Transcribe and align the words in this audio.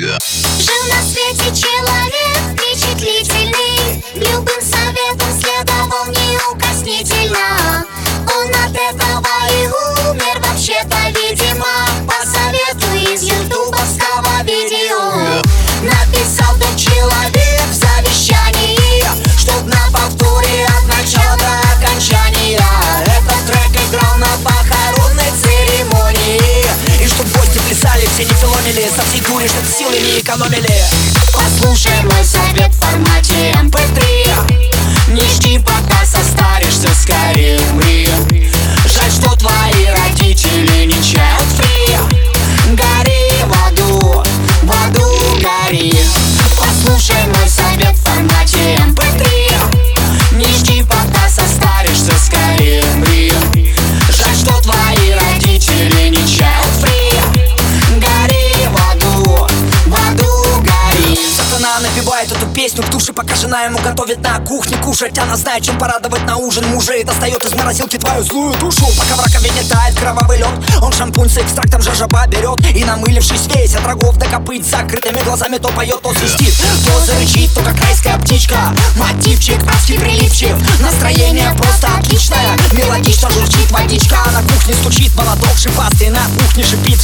Жил 0.00 0.84
на 0.88 1.02
свете 1.02 1.60
человек 1.60 2.54
впечатлительный 2.54 4.04
Любым 4.14 4.62
силы 29.88 30.00
не 30.00 30.20
экономили. 30.20 30.82
Послушай 31.34 32.02
мой 32.02 32.24
совет 32.24 32.72
в 32.72 32.78
формате 32.78 33.52
mp3 33.62 35.12
Не 35.12 35.20
жди, 35.20 35.58
Сатана 61.68 61.88
напевает 61.88 62.32
эту 62.32 62.46
песню 62.46 62.82
в 62.82 62.90
душе, 62.90 63.12
пока 63.12 63.34
жена 63.34 63.64
ему 63.64 63.78
готовит 63.80 64.22
на 64.22 64.38
кухне 64.38 64.78
кушать. 64.78 65.18
Она 65.18 65.36
знает, 65.36 65.64
чем 65.64 65.78
порадовать 65.78 66.24
на 66.24 66.36
ужин. 66.36 66.66
Мужа 66.68 66.94
И 66.94 67.04
достает 67.04 67.44
из 67.44 67.52
морозилки 67.52 67.98
твою 67.98 68.22
злую 68.24 68.54
душу. 68.54 68.86
Пока 68.96 69.16
в 69.16 69.20
раковине 69.20 69.62
тает 69.68 69.94
кровавый 69.98 70.38
лед 70.38 70.48
Он 70.80 70.92
шампунь 70.92 71.28
с 71.28 71.36
экстрактом 71.36 71.82
жажаба 71.82 72.26
берет. 72.26 72.58
И 72.74 72.84
намылившись 72.84 73.48
весь 73.54 73.74
от 73.74 73.86
рогов 73.86 74.16
до 74.16 74.26
копыт 74.26 74.64
Закрытыми 74.64 75.22
глазами 75.24 75.58
то 75.58 75.68
поет, 75.68 76.00
то 76.00 76.14
свистит. 76.14 76.54
То 76.86 77.00
зарычит, 77.06 77.52
то 77.54 77.60
как 77.60 77.76
райская 77.82 78.18
птичка. 78.18 78.56
Мотивчик, 78.96 79.58
адский 79.70 79.98
приливчик 79.98 80.54
Настроение 80.80 81.52
просто 81.58 81.88
отличное. 81.98 82.56
Мелодично 82.72 83.30
журчит 83.30 83.70
водичка. 83.70 84.16
На 84.32 84.40
кухне 84.42 84.74
стучит 84.74 85.14
молоток 85.14 85.56
шипастый 85.58 86.08
На 86.08 86.24
кухне 86.38 86.64
шипит 86.64 86.97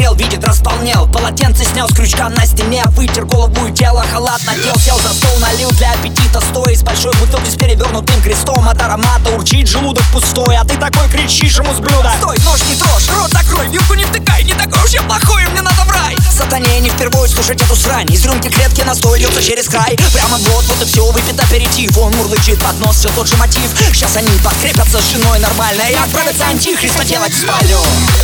посмотрел, 0.00 0.14
видит, 0.14 0.44
располнел. 0.44 1.06
Полотенце 1.08 1.64
снял 1.64 1.88
с 1.88 1.92
крючка 1.92 2.28
на 2.28 2.46
стене 2.46 2.84
Вытер 2.90 3.24
голову 3.24 3.66
и 3.66 3.72
тело, 3.72 4.04
халат 4.10 4.40
надел 4.44 4.74
Сел 4.78 4.98
за 4.98 5.12
стол, 5.12 5.38
налил 5.40 5.70
для 5.72 5.92
аппетита 5.92 6.40
Стоя 6.40 6.72
из 6.72 6.82
большой 6.82 7.12
бутылки 7.16 7.50
с 7.50 7.56
перевернутым 7.56 8.22
крестом. 8.22 8.66
От 8.68 8.80
аромата 8.80 9.30
урчит, 9.34 9.68
желудок 9.68 10.04
пустой 10.12 10.56
А 10.56 10.64
ты 10.64 10.76
такой 10.76 11.08
кричишь 11.08 11.58
ему 11.58 11.74
с 11.74 11.78
блюда. 11.78 12.12
Стой, 12.18 12.38
нож 12.44 12.60
не 12.68 12.76
трожь, 12.76 13.08
рот 13.08 13.30
закрой, 13.30 13.68
вилку 13.68 13.94
не 13.94 14.04
втыкай 14.04 14.44
Не 14.44 14.54
такой 14.54 14.82
уж 14.82 14.90
я 14.90 15.02
плохой, 15.02 15.46
мне 15.50 15.62
надо 15.62 15.82
в 15.84 15.90
рай. 15.90 16.16
Сатане 16.30 16.80
не 16.80 16.88
впервые 16.88 17.28
слушать 17.28 17.60
эту 17.60 17.76
срань. 17.76 18.10
Из 18.10 18.24
рюмки 18.24 18.48
клетки 18.48 18.80
настой 18.82 19.18
льется 19.18 19.42
через 19.42 19.68
край. 19.68 19.98
Прямо 20.12 20.38
вот, 20.38 20.64
вот 20.64 20.82
и 20.82 20.86
все, 20.86 21.04
выпит 21.10 21.38
аперитив. 21.38 21.96
Он 21.98 22.14
мурлычет 22.16 22.58
под 22.62 22.78
нос, 22.80 22.96
все 22.96 23.10
тот 23.10 23.28
же 23.28 23.36
мотив. 23.36 23.70
Сейчас 23.92 24.16
они 24.16 24.30
подкрепятся 24.42 25.00
с 25.00 25.10
женой 25.10 25.38
нормально 25.40 25.82
И 25.90 25.94
отправятся 25.94 26.46
антихриста 26.46 27.04
делать 27.04 27.32
в 27.32 27.40
спальню. 27.40 27.78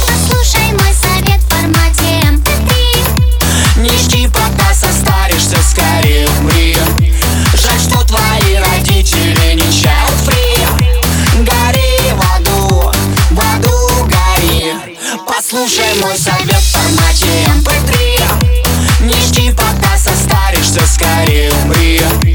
Послушай 0.07 0.73
мой 0.73 0.95
совет 0.95 1.46
не 3.77 3.91
жди, 3.99 4.27
пока 4.29 4.73
состаришься, 4.75 5.57
скорее 5.63 6.27
умри 6.41 6.77
Жаль, 7.55 7.79
что 7.79 8.03
твои 8.05 8.57
родители 8.57 9.55
не 9.55 9.63
child 9.63 10.15
free. 10.25 11.45
Гори 11.45 12.13
в 12.15 13.39
аду, 13.39 14.07
гори. 14.07 14.75
Послушай 15.27 15.95
мой 16.01 16.17
совет 16.17 16.57
в 16.57 16.73
формате 16.73 17.27
MP3 17.55 19.05
Не 19.05 19.27
жди, 19.27 19.51
пока 19.53 19.97
состаришься, 19.97 20.81
скорее 20.87 21.53
умри 21.65 22.26